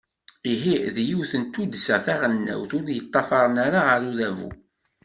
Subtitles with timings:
[0.53, 4.49] Ihi, d yiwet n tuddsa taɣelnawt ur yeṭṭafaren ara ɣer udabu.